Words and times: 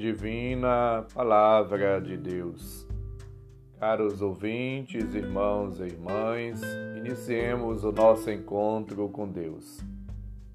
Divina, 0.00 1.04
Palavra 1.12 2.00
de 2.00 2.16
Deus. 2.16 2.88
Caros 3.78 4.22
ouvintes, 4.22 5.14
irmãos 5.14 5.78
e 5.78 5.82
irmãs, 5.82 6.62
iniciemos 6.96 7.84
o 7.84 7.92
nosso 7.92 8.30
encontro 8.30 9.10
com 9.10 9.28
Deus. 9.28 9.84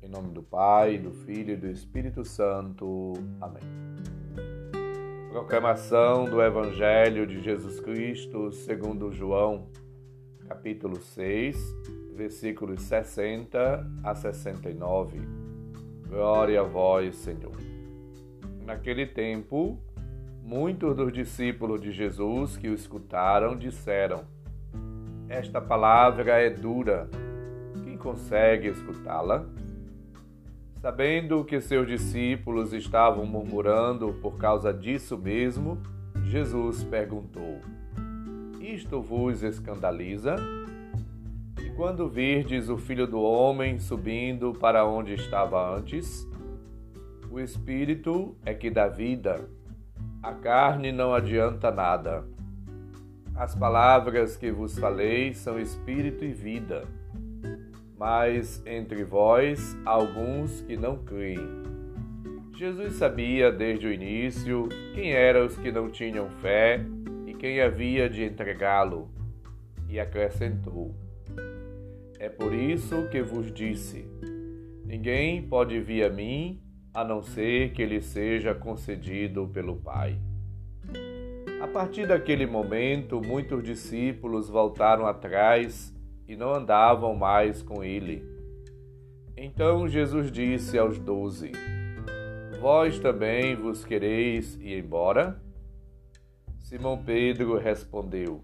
Em 0.02 0.10
nome 0.10 0.32
do 0.32 0.42
Pai, 0.42 0.98
do 0.98 1.12
Filho 1.12 1.54
e 1.54 1.58
do 1.58 1.68
Espírito 1.68 2.26
Santo. 2.26 3.14
Amém. 3.40 3.62
Proclamação 5.30 6.26
do 6.26 6.42
Evangelho 6.42 7.28
de 7.28 7.40
Jesus 7.40 7.80
Cristo 7.80 8.52
segundo 8.52 9.12
João, 9.12 9.68
capítulo 10.48 11.00
6, 11.00 11.56
versículos 12.16 12.82
60 12.82 13.92
a 14.04 14.16
69. 14.16 15.20
Glória 16.10 16.62
a 16.62 16.64
vós, 16.64 17.16
Senhor. 17.18 17.75
Naquele 18.66 19.06
tempo, 19.06 19.78
muitos 20.44 20.96
dos 20.96 21.14
discípulos 21.14 21.80
de 21.80 21.92
Jesus 21.92 22.58
que 22.58 22.68
o 22.68 22.74
escutaram 22.74 23.56
disseram: 23.56 24.24
Esta 25.30 25.62
palavra 25.62 26.42
é 26.42 26.50
dura. 26.50 27.08
Quem 27.84 27.96
consegue 27.96 28.68
escutá-la? 28.70 29.46
Sabendo 30.82 31.46
que 31.46 31.62
seus 31.62 31.88
discípulos 31.88 32.74
estavam 32.74 33.24
murmurando 33.26 34.14
por 34.20 34.38
causa 34.38 34.74
disso 34.74 35.16
mesmo, 35.16 35.78
Jesus 36.24 36.84
perguntou: 36.84 37.60
Isto 38.60 39.00
vos 39.00 39.44
escandaliza? 39.44 40.38
E 41.64 41.70
quando 41.76 42.10
virdes 42.10 42.68
o 42.68 42.78
filho 42.78 43.06
do 43.06 43.22
homem 43.22 43.78
subindo 43.78 44.54
para 44.54 44.88
onde 44.88 45.14
estava 45.14 45.76
antes, 45.78 46.28
o 47.36 47.40
espírito 47.42 48.34
é 48.46 48.54
que 48.54 48.70
dá 48.70 48.88
vida, 48.88 49.50
a 50.24 50.32
carne 50.32 50.90
não 50.94 51.14
adianta 51.14 51.70
nada. 51.70 52.24
As 53.36 53.54
palavras 53.54 54.38
que 54.38 54.50
vos 54.50 54.80
falei 54.80 55.34
são 55.34 55.60
espírito 55.60 56.24
e 56.24 56.32
vida, 56.32 56.88
mas 57.98 58.66
entre 58.66 59.04
vós 59.04 59.78
há 59.86 59.90
alguns 59.90 60.62
que 60.62 60.78
não 60.78 61.04
creem. 61.04 61.46
Jesus 62.58 62.94
sabia 62.94 63.52
desde 63.52 63.86
o 63.86 63.92
início 63.92 64.70
quem 64.94 65.12
eram 65.12 65.46
os 65.46 65.58
que 65.58 65.74
não 65.74 65.92
tinham 65.92 66.30
fé 66.30 66.80
e 67.28 67.34
quem 67.34 67.60
havia 67.60 68.10
de 68.10 68.24
entregá-lo, 68.24 69.10
e 69.90 70.00
acrescentou: 70.00 70.96
É 72.18 72.30
por 72.30 72.54
isso 72.54 73.10
que 73.10 73.22
vos 73.22 73.52
disse: 73.52 74.08
Ninguém 74.86 75.46
pode 75.46 75.78
vir 75.82 76.06
a 76.06 76.10
mim 76.10 76.62
a 76.96 77.04
não 77.04 77.22
ser 77.22 77.74
que 77.74 77.86
lhe 77.86 78.02
seja 78.02 78.56
concedido 78.56 79.50
pelo 79.50 79.76
Pai. 79.76 80.18
A 81.62 81.68
partir 81.68 82.08
daquele 82.08 82.46
momento, 82.46 83.22
muitos 83.22 83.62
discípulos 83.62 84.48
voltaram 84.48 85.06
atrás 85.06 85.94
e 86.26 86.38
não 86.38 86.54
andavam 86.54 87.14
mais 87.14 87.62
com 87.62 87.84
ele. 87.84 88.24
Então 89.36 89.90
Jesus 89.90 90.32
disse 90.32 90.78
aos 90.78 90.98
doze: 90.98 91.52
Vós 92.62 92.98
também 92.98 93.56
vos 93.56 93.84
quereis 93.84 94.56
ir 94.62 94.80
embora? 94.80 95.38
Simão 96.60 97.04
Pedro 97.04 97.58
respondeu: 97.58 98.42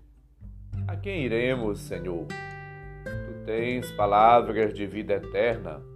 A 0.88 0.98
quem 0.98 1.24
iremos, 1.24 1.80
Senhor? 1.80 2.28
Tu 3.06 3.46
tens 3.46 3.90
palavras 3.92 4.74
de 4.74 4.86
vida 4.86 5.14
eterna 5.14 5.91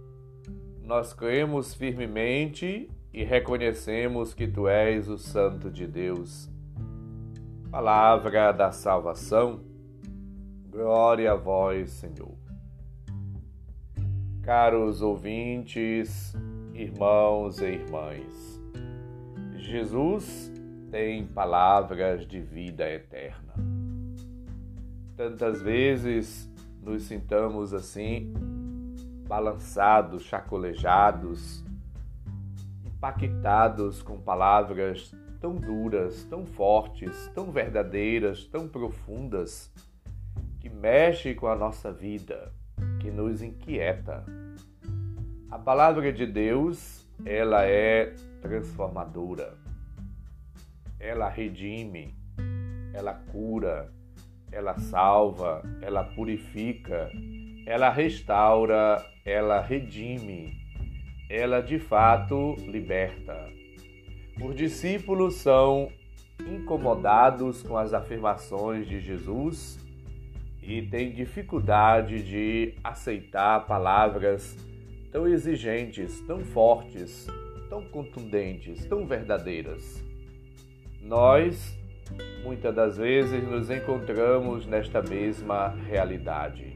nós 0.86 1.12
cremos 1.12 1.74
firmemente 1.74 2.88
e 3.12 3.24
reconhecemos 3.24 4.32
que 4.32 4.46
tu 4.46 4.68
és 4.68 5.08
o 5.08 5.18
Santo 5.18 5.68
de 5.68 5.84
Deus. 5.84 6.48
Palavra 7.72 8.52
da 8.52 8.70
salvação, 8.70 9.64
glória 10.70 11.32
a 11.32 11.34
vós, 11.34 11.90
Senhor. 11.90 12.36
Caros 14.42 15.02
ouvintes, 15.02 16.32
irmãos 16.72 17.58
e 17.58 17.64
irmãs, 17.64 18.62
Jesus 19.56 20.52
tem 20.92 21.26
palavras 21.26 22.24
de 22.28 22.40
vida 22.40 22.88
eterna. 22.88 23.54
Tantas 25.16 25.60
vezes 25.60 26.48
nos 26.80 27.02
sintamos 27.02 27.74
assim 27.74 28.32
balançados, 29.26 30.22
chacolejados, 30.22 31.64
impactados 32.84 34.02
com 34.02 34.20
palavras 34.20 35.14
tão 35.40 35.54
duras, 35.54 36.24
tão 36.24 36.46
fortes, 36.46 37.30
tão 37.34 37.50
verdadeiras, 37.50 38.44
tão 38.44 38.68
profundas, 38.68 39.72
que 40.58 40.68
mexe 40.68 41.34
com 41.34 41.46
a 41.46 41.54
nossa 41.54 41.92
vida, 41.92 42.52
que 43.00 43.10
nos 43.10 43.42
inquieta. 43.42 44.24
A 45.50 45.58
palavra 45.58 46.12
de 46.12 46.26
Deus, 46.26 47.06
ela 47.24 47.64
é 47.64 48.14
transformadora. 48.40 49.54
Ela 50.98 51.28
redime, 51.28 52.14
ela 52.92 53.14
cura, 53.30 53.92
ela 54.50 54.78
salva, 54.78 55.62
ela 55.82 56.02
purifica, 56.02 57.10
ela 57.66 57.90
restaura, 57.90 59.04
ela 59.24 59.60
redime, 59.60 60.54
ela 61.28 61.60
de 61.60 61.80
fato 61.80 62.54
liberta. 62.60 63.50
Os 64.40 64.54
discípulos 64.54 65.34
são 65.34 65.90
incomodados 66.46 67.64
com 67.64 67.76
as 67.76 67.92
afirmações 67.92 68.86
de 68.86 69.00
Jesus 69.00 69.84
e 70.62 70.80
têm 70.82 71.10
dificuldade 71.10 72.22
de 72.22 72.74
aceitar 72.84 73.66
palavras 73.66 74.56
tão 75.10 75.26
exigentes, 75.26 76.20
tão 76.20 76.44
fortes, 76.44 77.26
tão 77.68 77.82
contundentes, 77.82 78.84
tão 78.86 79.06
verdadeiras. 79.06 80.04
Nós, 81.02 81.76
muitas 82.44 82.72
das 82.74 82.96
vezes, 82.96 83.42
nos 83.42 83.70
encontramos 83.70 84.66
nesta 84.66 85.02
mesma 85.02 85.68
realidade. 85.88 86.75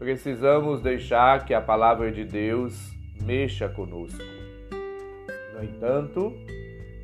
Precisamos 0.00 0.80
deixar 0.80 1.44
que 1.44 1.52
a 1.52 1.60
palavra 1.60 2.10
de 2.10 2.24
Deus 2.24 2.90
mexa 3.22 3.68
conosco. 3.68 4.24
No 5.54 5.62
entanto, 5.62 6.32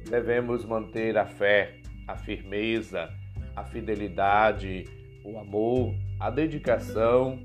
devemos 0.09 0.65
manter 0.65 1.19
a 1.19 1.27
fé, 1.27 1.75
a 2.09 2.17
firmeza, 2.17 3.11
a 3.55 3.63
fidelidade, 3.65 4.85
o 5.23 5.39
amor, 5.39 5.95
a 6.19 6.31
dedicação 6.31 7.39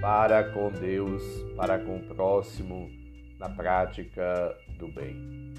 para 0.00 0.42
com 0.44 0.70
Deus, 0.70 1.22
para 1.54 1.78
com 1.78 1.98
o 1.98 2.02
próximo, 2.14 2.88
na 3.38 3.50
prática 3.50 4.56
do 4.78 4.88
bem. 4.88 5.52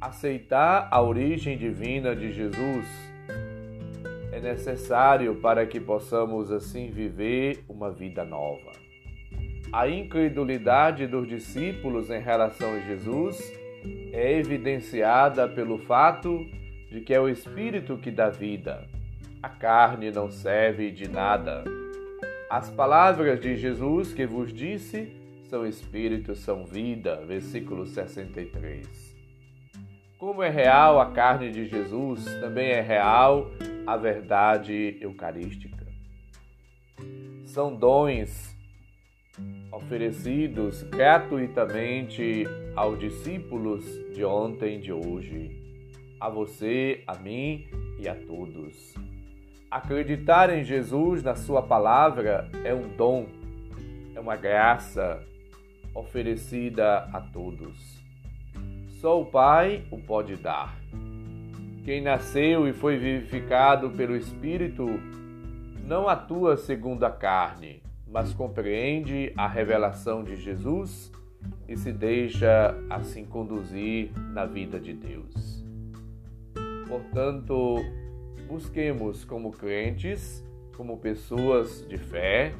Aceitar 0.00 0.86
a 0.92 1.02
origem 1.02 1.58
divina 1.58 2.14
de 2.14 2.30
Jesus 2.30 2.86
é 4.34 4.40
necessário 4.40 5.36
para 5.36 5.64
que 5.64 5.78
possamos 5.78 6.50
assim 6.50 6.90
viver 6.90 7.64
uma 7.68 7.92
vida 7.92 8.24
nova. 8.24 8.72
A 9.72 9.88
incredulidade 9.88 11.06
dos 11.06 11.28
discípulos 11.28 12.10
em 12.10 12.20
relação 12.20 12.74
a 12.74 12.80
Jesus 12.80 13.38
é 14.12 14.36
evidenciada 14.36 15.48
pelo 15.48 15.78
fato 15.78 16.44
de 16.90 17.00
que 17.00 17.14
é 17.14 17.20
o 17.20 17.28
Espírito 17.28 17.96
que 17.96 18.10
dá 18.10 18.28
vida. 18.28 18.84
A 19.40 19.48
carne 19.48 20.10
não 20.10 20.28
serve 20.28 20.90
de 20.90 21.08
nada. 21.08 21.62
As 22.50 22.68
palavras 22.70 23.38
de 23.40 23.56
Jesus 23.56 24.12
que 24.12 24.26
vos 24.26 24.52
disse 24.52 25.12
são 25.48 25.64
Espírito, 25.64 26.34
são 26.34 26.64
vida. 26.64 27.22
Versículo 27.24 27.86
63. 27.86 29.13
Como 30.18 30.42
é 30.42 30.48
real 30.48 31.00
a 31.00 31.10
carne 31.10 31.50
de 31.50 31.66
Jesus, 31.66 32.24
também 32.40 32.70
é 32.70 32.80
real 32.80 33.50
a 33.86 33.96
verdade 33.96 34.96
eucarística. 35.00 35.84
São 37.44 37.74
dons 37.74 38.54
oferecidos 39.72 40.84
gratuitamente 40.84 42.44
aos 42.76 42.98
discípulos 42.98 43.84
de 44.14 44.24
ontem 44.24 44.76
e 44.76 44.80
de 44.80 44.92
hoje, 44.92 45.50
a 46.20 46.28
você, 46.28 47.02
a 47.06 47.18
mim 47.18 47.66
e 47.98 48.08
a 48.08 48.14
todos. 48.14 48.94
Acreditar 49.68 50.48
em 50.50 50.62
Jesus, 50.62 51.24
na 51.24 51.34
Sua 51.34 51.60
palavra, 51.60 52.48
é 52.64 52.72
um 52.72 52.88
dom, 52.96 53.26
é 54.14 54.20
uma 54.20 54.36
graça 54.36 55.20
oferecida 55.92 56.98
a 57.12 57.20
todos. 57.20 58.03
Só 59.04 59.20
o 59.20 59.26
Pai 59.26 59.84
o 59.90 59.98
pode 59.98 60.34
dar. 60.34 60.80
Quem 61.84 62.00
nasceu 62.00 62.66
e 62.66 62.72
foi 62.72 62.96
vivificado 62.96 63.90
pelo 63.90 64.16
Espírito 64.16 64.86
não 65.86 66.08
atua 66.08 66.56
segundo 66.56 67.04
a 67.04 67.10
carne, 67.10 67.82
mas 68.10 68.32
compreende 68.32 69.30
a 69.36 69.46
revelação 69.46 70.24
de 70.24 70.36
Jesus 70.36 71.12
e 71.68 71.76
se 71.76 71.92
deixa 71.92 72.74
assim 72.88 73.26
conduzir 73.26 74.10
na 74.32 74.46
vida 74.46 74.80
de 74.80 74.94
Deus. 74.94 75.62
Portanto, 76.88 77.76
busquemos 78.48 79.22
como 79.22 79.50
crentes, 79.50 80.42
como 80.78 80.96
pessoas 80.96 81.86
de 81.86 81.98
fé, 81.98 82.54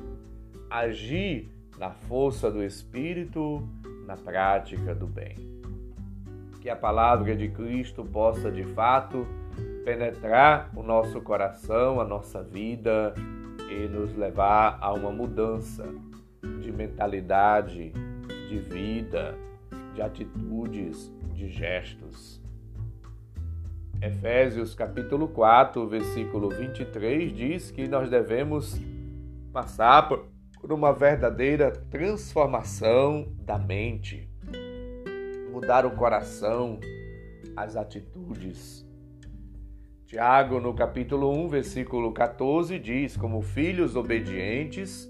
agir 0.69 1.49
na 1.79 1.91
força 1.91 2.51
do 2.51 2.63
Espírito, 2.63 3.67
na 4.07 4.15
prática 4.15 4.95
do 4.95 5.07
bem. 5.07 5.54
Que 6.65 6.71
a 6.71 6.77
palavra 6.77 7.37
de 7.37 7.51
Cristo 7.51 8.03
possa 8.03 8.51
de 8.51 8.65
fato 8.65 9.27
penetrar 9.85 10.71
o 10.75 10.83
nosso 10.83 11.21
coração, 11.21 12.01
a 12.01 12.07
nossa 12.07 12.43
vida 12.43 13.13
e 13.71 13.87
nos 13.87 14.17
levar 14.17 14.79
a 14.81 14.91
uma 14.95 15.13
mudança 15.13 15.87
de 16.63 16.73
mentalidade, 16.73 17.93
de 18.49 18.59
vida, 18.59 19.37
de 19.95 20.01
atitudes, 20.01 21.13
de 21.35 21.51
gestos. 21.51 22.41
Efésios 24.01 24.75
capítulo 24.75 25.29
4, 25.29 25.87
versículo 25.87 26.49
23 26.49 27.31
diz 27.31 27.71
que 27.71 27.87
nós 27.87 28.09
devemos 28.09 28.81
passar 29.53 30.09
por 30.09 30.27
uma 30.73 30.95
verdadeira 30.95 31.71
transformação 31.91 33.29
da 33.41 33.59
mente, 33.59 34.33
mudar 35.55 35.87
o 35.87 35.93
coração, 35.93 36.81
as 37.57 37.77
atitudes. 37.77 38.85
Tiago, 40.05 40.59
no 40.59 40.75
capítulo 40.75 41.31
1, 41.31 41.49
versículo 41.49 42.13
14, 42.13 42.77
diz: 42.81 43.17
Como 43.17 43.41
filhos 43.41 43.95
obedientes, 43.95 45.09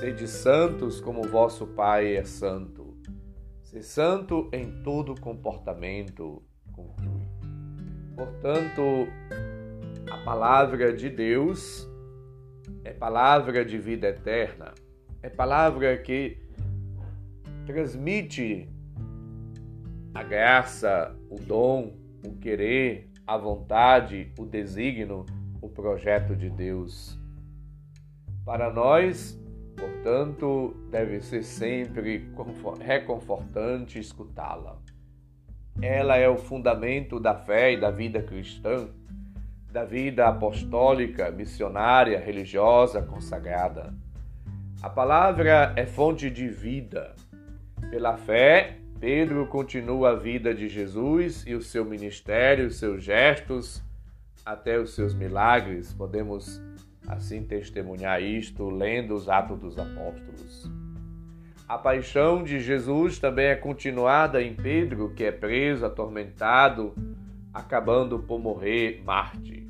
sede 0.00 0.26
santos 0.26 0.98
como 0.98 1.22
vosso 1.24 1.66
Pai 1.66 2.16
é 2.16 2.24
santo. 2.24 2.96
Ser 3.60 3.82
santo 3.82 4.48
em 4.50 4.82
todo 4.82 5.20
comportamento, 5.20 6.42
conclui. 6.72 7.28
Portanto, 8.16 8.80
a 10.10 10.16
palavra 10.24 10.94
de 10.94 11.10
Deus 11.10 11.86
é 12.82 12.94
palavra 12.94 13.62
de 13.62 13.76
vida 13.76 14.08
eterna, 14.08 14.72
é 15.22 15.28
palavra 15.28 15.98
que 15.98 16.38
transmite 17.66 18.74
a 20.16 20.22
graça, 20.22 21.14
o 21.28 21.38
dom, 21.38 21.92
o 22.24 22.34
querer, 22.38 23.10
a 23.26 23.36
vontade, 23.36 24.32
o 24.38 24.46
desígnio, 24.46 25.26
o 25.60 25.68
projeto 25.68 26.34
de 26.34 26.48
Deus. 26.48 27.20
Para 28.42 28.72
nós, 28.72 29.38
portanto, 29.76 30.74
deve 30.90 31.20
ser 31.20 31.42
sempre 31.42 32.30
reconfortante 32.80 33.98
escutá-la. 33.98 34.78
Ela 35.82 36.16
é 36.16 36.26
o 36.26 36.38
fundamento 36.38 37.20
da 37.20 37.34
fé 37.34 37.74
e 37.74 37.76
da 37.78 37.90
vida 37.90 38.22
cristã, 38.22 38.88
da 39.70 39.84
vida 39.84 40.26
apostólica, 40.26 41.30
missionária, 41.30 42.18
religiosa, 42.18 43.02
consagrada. 43.02 43.92
A 44.80 44.88
palavra 44.88 45.74
é 45.76 45.84
fonte 45.84 46.30
de 46.30 46.48
vida. 46.48 47.14
Pela 47.90 48.16
fé, 48.16 48.78
Pedro 48.98 49.46
continua 49.46 50.10
a 50.10 50.14
vida 50.14 50.54
de 50.54 50.68
Jesus 50.68 51.44
e 51.46 51.54
o 51.54 51.60
seu 51.60 51.84
ministério, 51.84 52.66
os 52.66 52.78
seus 52.78 53.04
gestos, 53.04 53.82
até 54.44 54.78
os 54.78 54.94
seus 54.94 55.12
milagres. 55.12 55.92
Podemos 55.92 56.62
assim 57.06 57.44
testemunhar 57.44 58.22
isto 58.22 58.70
lendo 58.70 59.14
os 59.14 59.28
Atos 59.28 59.58
dos 59.58 59.78
Apóstolos. 59.78 60.70
A 61.68 61.76
paixão 61.76 62.42
de 62.42 62.58
Jesus 62.58 63.18
também 63.18 63.46
é 63.46 63.54
continuada 63.54 64.42
em 64.42 64.54
Pedro, 64.54 65.12
que 65.14 65.24
é 65.24 65.32
preso, 65.32 65.84
atormentado, 65.84 66.94
acabando 67.52 68.20
por 68.20 68.38
morrer 68.38 69.02
Marte. 69.04 69.66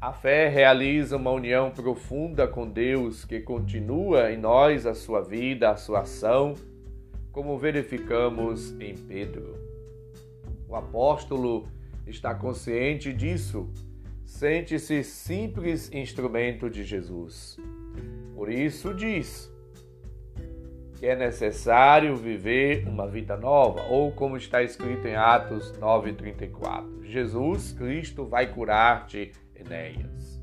A 0.00 0.12
fé 0.12 0.48
realiza 0.48 1.16
uma 1.16 1.30
união 1.30 1.70
profunda 1.70 2.48
com 2.48 2.68
Deus 2.68 3.24
que 3.24 3.40
continua 3.40 4.32
em 4.32 4.36
nós 4.36 4.86
a 4.86 4.94
sua 4.94 5.22
vida, 5.22 5.70
a 5.70 5.76
sua 5.76 6.00
ação, 6.00 6.54
como 7.34 7.58
verificamos 7.58 8.70
em 8.80 8.94
Pedro. 8.94 9.58
O 10.68 10.76
apóstolo 10.76 11.66
está 12.06 12.32
consciente 12.32 13.12
disso, 13.12 13.68
sente-se 14.24 15.02
simples 15.02 15.92
instrumento 15.92 16.70
de 16.70 16.84
Jesus. 16.84 17.58
Por 18.36 18.48
isso 18.48 18.94
diz: 18.94 19.52
que 20.96 21.06
é 21.06 21.16
necessário 21.16 22.16
viver 22.16 22.86
uma 22.86 23.08
vida 23.08 23.36
nova, 23.36 23.82
ou 23.90 24.12
como 24.12 24.36
está 24.36 24.62
escrito 24.62 25.08
em 25.08 25.16
Atos 25.16 25.72
9:34, 25.72 27.02
Jesus 27.02 27.72
Cristo 27.72 28.24
vai 28.24 28.46
curar-te, 28.46 29.32
Enéas. 29.56 30.40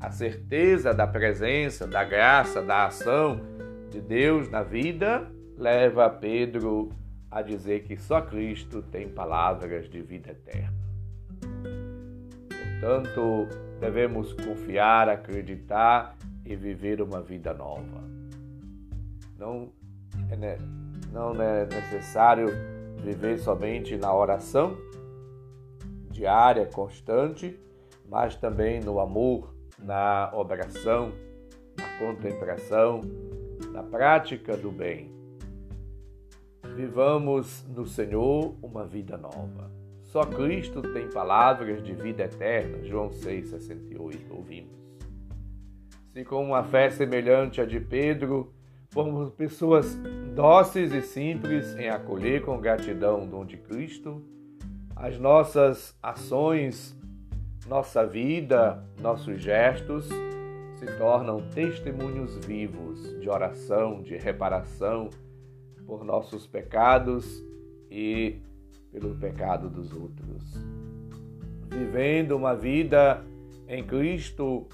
A 0.00 0.10
certeza 0.10 0.94
da 0.94 1.06
presença, 1.06 1.86
da 1.86 2.02
graça, 2.02 2.62
da 2.62 2.86
ação 2.86 3.42
de 3.90 4.00
Deus 4.00 4.48
na 4.48 4.62
vida 4.62 5.30
leva 5.56 6.08
Pedro 6.10 6.90
a 7.30 7.42
dizer 7.42 7.84
que 7.84 7.96
só 7.96 8.20
Cristo 8.20 8.82
tem 8.82 9.08
palavras 9.08 9.88
de 9.88 10.02
vida 10.02 10.30
eterna. 10.30 10.82
Portanto, 12.48 13.48
devemos 13.80 14.32
confiar, 14.32 15.08
acreditar 15.08 16.16
e 16.44 16.56
viver 16.56 17.00
uma 17.00 17.22
vida 17.22 17.54
nova. 17.54 18.02
Não 19.38 19.72
é, 20.30 20.58
não 21.12 21.40
é 21.40 21.66
necessário 21.66 22.48
viver 23.02 23.38
somente 23.38 23.96
na 23.96 24.14
oração 24.14 24.76
diária, 26.22 26.66
constante, 26.66 27.58
mas 28.08 28.36
também 28.36 28.80
no 28.80 29.00
amor, 29.00 29.52
na 29.78 30.30
oração, 30.32 31.12
na 31.76 31.98
contemplação, 31.98 33.00
na 33.72 33.82
prática 33.82 34.56
do 34.56 34.70
bem. 34.70 35.11
Vivamos 36.74 37.64
no 37.68 37.86
Senhor 37.86 38.56
uma 38.62 38.84
vida 38.84 39.16
nova. 39.16 39.70
Só 40.02 40.22
Cristo 40.22 40.82
tem 40.92 41.08
palavras 41.08 41.82
de 41.82 41.94
vida 41.94 42.24
eterna. 42.24 42.84
João 42.84 43.10
6,68, 43.10 44.30
ouvimos. 44.30 44.82
Se 46.12 46.24
com 46.24 46.44
uma 46.44 46.62
fé 46.62 46.90
semelhante 46.90 47.60
à 47.60 47.64
de 47.64 47.80
Pedro, 47.80 48.52
Formos 48.92 49.32
pessoas 49.32 49.96
dóceis 50.34 50.92
e 50.92 51.00
simples 51.00 51.74
em 51.76 51.88
acolher 51.88 52.42
com 52.42 52.60
gratidão 52.60 53.22
o 53.22 53.26
dom 53.26 53.42
de 53.42 53.56
Cristo. 53.56 54.22
As 54.94 55.18
nossas 55.18 55.96
ações, 56.02 56.94
nossa 57.66 58.06
vida, 58.06 58.84
nossos 59.00 59.40
gestos 59.40 60.10
se 60.74 60.86
tornam 60.98 61.40
testemunhos 61.54 62.36
vivos 62.44 63.18
de 63.18 63.30
oração, 63.30 64.02
de 64.02 64.14
reparação 64.14 65.08
por 65.86 66.04
nossos 66.04 66.46
pecados 66.46 67.44
e 67.90 68.40
pelo 68.90 69.14
pecado 69.16 69.68
dos 69.68 69.92
outros. 69.92 70.54
Vivendo 71.70 72.36
uma 72.36 72.54
vida 72.54 73.24
em 73.66 73.84
Cristo 73.84 74.68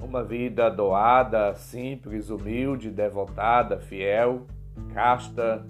uma 0.00 0.22
vida 0.22 0.70
doada, 0.70 1.54
simples, 1.54 2.30
humilde, 2.30 2.90
devotada, 2.90 3.78
fiel, 3.78 4.46
casta, 4.94 5.64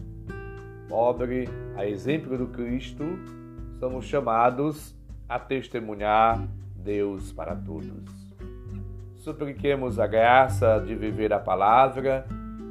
pobre, 0.88 1.48
a 1.76 1.86
exemplo 1.86 2.36
do 2.36 2.48
Cristo, 2.48 3.04
somos 3.78 4.04
chamados 4.04 4.94
a 5.28 5.38
testemunhar 5.38 6.46
Deus 6.76 7.32
para 7.32 7.54
todos. 7.56 8.28
Supliquemos 9.16 9.98
a 9.98 10.06
graça 10.06 10.82
de 10.86 10.94
viver 10.94 11.32
a 11.32 11.38
palavra 11.38 12.26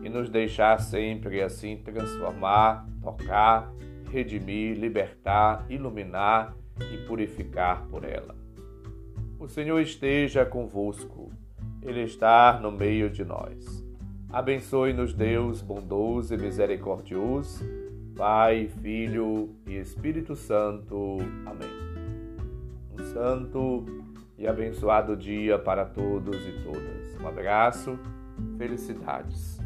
e 0.07 0.09
nos 0.09 0.29
deixar 0.29 0.79
sempre 0.79 1.41
assim 1.41 1.75
transformar, 1.75 2.87
tocar, 3.01 3.73
redimir, 4.09 4.77
libertar, 4.77 5.65
iluminar 5.69 6.55
e 6.93 7.05
purificar 7.05 7.85
por 7.87 8.05
ela. 8.05 8.33
O 9.37 9.49
Senhor 9.49 9.77
esteja 9.81 10.45
convosco. 10.45 11.29
Ele 11.81 12.03
está 12.03 12.57
no 12.61 12.71
meio 12.71 13.09
de 13.09 13.25
nós. 13.25 13.85
Abençoe-nos, 14.29 15.13
Deus 15.13 15.61
bondoso 15.61 16.33
e 16.33 16.37
misericordioso, 16.37 17.65
Pai, 18.15 18.69
Filho 18.81 19.55
e 19.67 19.75
Espírito 19.75 20.37
Santo. 20.37 21.17
Amém. 21.45 21.69
Um 22.93 23.03
santo 23.13 23.85
e 24.37 24.47
abençoado 24.47 25.17
dia 25.17 25.59
para 25.59 25.85
todos 25.85 26.37
e 26.47 26.63
todas. 26.63 27.21
Um 27.21 27.27
abraço, 27.27 27.99
felicidades. 28.57 29.56